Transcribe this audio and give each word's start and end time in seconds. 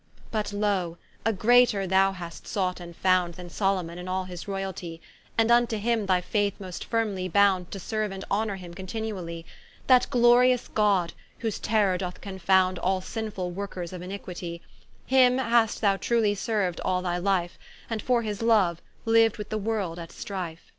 But 0.31 0.51
loe, 0.51 0.97
a 1.25 1.31
greater 1.31 1.85
thou 1.85 2.11
hast 2.13 2.47
sought 2.47 2.79
and 2.79 2.95
found 2.95 3.35
Than 3.35 3.51
Salomon 3.51 3.99
in 3.99 4.07
all 4.07 4.23
his 4.23 4.45
royaltie: 4.47 4.99
And 5.37 5.47
vnto 5.51 5.77
him 5.77 6.07
thy 6.07 6.21
faith 6.21 6.59
most 6.59 6.89
firmely 6.89 7.31
bound 7.31 7.69
To 7.69 7.77
serue 7.77 8.11
and 8.11 8.25
honour 8.31 8.55
him 8.55 8.73
continually; 8.73 9.45
That 9.85 10.09
glorious 10.09 10.67
God, 10.69 11.13
whose 11.37 11.59
terror 11.59 11.99
doth 11.99 12.19
confound 12.19 12.79
All 12.79 12.99
sinfull 12.99 13.53
workers 13.53 13.93
of 13.93 14.01
iniquitie: 14.01 14.61
Him 15.05 15.37
hast 15.37 15.81
thou 15.81 15.97
truely 15.97 16.33
serued 16.33 16.79
all 16.83 17.03
thy 17.03 17.19
life, 17.19 17.59
And 17.87 18.01
for 18.01 18.23
his 18.23 18.41
loue, 18.41 18.77
liu'd 19.05 19.37
with 19.37 19.49
the 19.49 19.59
world 19.59 19.99
at 19.99 20.11
strife. 20.11 20.63